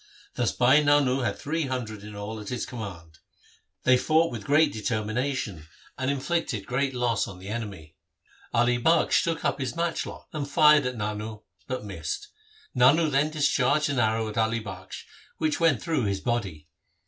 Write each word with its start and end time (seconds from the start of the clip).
Thus 0.33 0.51
Bhai 0.51 0.81
Nano 0.83 1.21
had 1.21 1.37
three 1.37 1.67
hundred 1.67 2.01
in 2.03 2.15
all 2.15 2.39
at 2.39 2.49
his 2.49 2.65
command. 2.65 3.19
They 3.83 3.97
fought 3.97 4.31
with 4.31 4.43
great 4.45 4.73
determination 4.73 5.67
and 5.95 6.09
inflicted 6.09 6.65
great 6.65 6.95
LIFE 6.95 6.95
OF 6.95 6.95
GURU 6.95 6.95
HAR 6.95 6.95
GOBIND 6.95 6.95
in 6.95 7.01
loss 7.01 7.27
on 7.27 7.37
the 7.37 7.47
enemy. 7.77 7.95
Ali 8.51 8.77
Bakhsh 8.79 9.23
took 9.23 9.45
up 9.45 9.59
his 9.59 9.75
match 9.75 10.07
lock 10.07 10.27
and 10.33 10.49
fired 10.49 10.87
at 10.87 10.97
Nano 10.97 11.43
but 11.67 11.85
missed 11.85 12.29
him. 12.73 12.79
Nano 12.79 13.11
then 13.11 13.29
discharged 13.29 13.91
an 13.91 13.99
arrow 13.99 14.27
at 14.27 14.39
Ali 14.39 14.59
Bakhsh, 14.59 15.03
which 15.37 15.59
went 15.59 15.83
through 15.83 16.05
his 16.05 16.19
body. 16.19 16.67